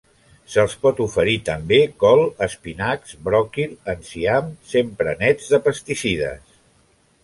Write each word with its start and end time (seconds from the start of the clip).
Se'ls 0.53 0.75
pot 0.85 1.01
oferir 1.05 1.35
també 1.49 1.77
col, 2.05 2.23
espinacs, 2.47 3.15
bròquil, 3.29 3.79
enciam, 3.97 4.53
sempre 4.75 5.19
nets 5.25 5.57
de 5.57 5.65
pesticides. 5.71 6.63